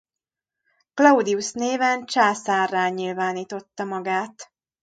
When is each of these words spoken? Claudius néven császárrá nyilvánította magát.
Claudius 0.93 1.51
néven 1.51 2.05
császárrá 2.05 2.87
nyilvánította 2.89 3.83
magát. 3.83 4.51